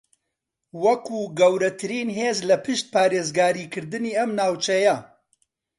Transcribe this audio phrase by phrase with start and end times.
[0.83, 4.95] وەکو گەورەترین ھێز لە پشت پارێزگاریکردنی ئەم ناوچەیە